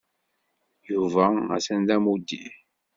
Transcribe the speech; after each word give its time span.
Yuba 0.91 1.25
atan 1.55 1.81
d 1.87 1.89
amuddir. 1.95 2.53